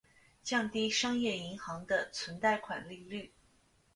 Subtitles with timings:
[0.41, 3.31] 降低商业银行的存贷款利率。